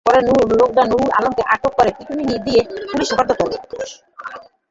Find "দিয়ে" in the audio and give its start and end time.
2.45-2.61